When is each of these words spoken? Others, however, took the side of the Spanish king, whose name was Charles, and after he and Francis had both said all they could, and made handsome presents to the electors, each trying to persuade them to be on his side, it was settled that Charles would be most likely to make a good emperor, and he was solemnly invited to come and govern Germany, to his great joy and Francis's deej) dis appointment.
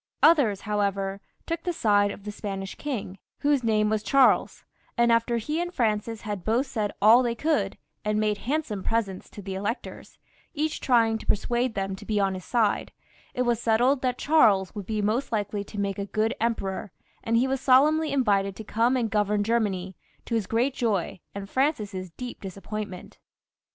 Others, 0.23 0.61
however, 0.61 1.21
took 1.45 1.61
the 1.61 1.71
side 1.73 2.09
of 2.09 2.23
the 2.23 2.31
Spanish 2.31 2.73
king, 2.73 3.19
whose 3.41 3.63
name 3.63 3.87
was 3.87 4.01
Charles, 4.01 4.65
and 4.97 5.11
after 5.11 5.37
he 5.37 5.61
and 5.61 5.71
Francis 5.71 6.21
had 6.21 6.43
both 6.43 6.65
said 6.65 6.91
all 7.03 7.21
they 7.21 7.35
could, 7.35 7.77
and 8.03 8.19
made 8.19 8.39
handsome 8.39 8.81
presents 8.81 9.29
to 9.29 9.43
the 9.43 9.53
electors, 9.53 10.17
each 10.55 10.81
trying 10.81 11.19
to 11.19 11.27
persuade 11.27 11.75
them 11.75 11.95
to 11.95 12.03
be 12.03 12.19
on 12.19 12.33
his 12.33 12.43
side, 12.45 12.91
it 13.35 13.43
was 13.43 13.61
settled 13.61 14.01
that 14.01 14.17
Charles 14.17 14.73
would 14.73 14.87
be 14.87 15.03
most 15.03 15.31
likely 15.31 15.63
to 15.65 15.79
make 15.79 15.99
a 15.99 16.05
good 16.07 16.33
emperor, 16.41 16.91
and 17.23 17.37
he 17.37 17.47
was 17.47 17.61
solemnly 17.61 18.11
invited 18.11 18.55
to 18.55 18.63
come 18.63 18.97
and 18.97 19.11
govern 19.11 19.43
Germany, 19.43 19.95
to 20.25 20.33
his 20.33 20.47
great 20.47 20.73
joy 20.73 21.19
and 21.35 21.47
Francis's 21.47 22.09
deej) 22.13 22.39
dis 22.39 22.57
appointment. 22.57 23.19